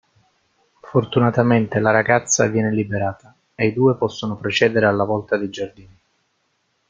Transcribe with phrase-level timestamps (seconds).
[0.81, 5.99] Fortunatamente la ragazza viene liberata e i due possono procedere alla volta dei giardini.